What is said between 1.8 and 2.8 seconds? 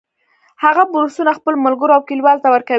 او کلیوالو ته ورکوي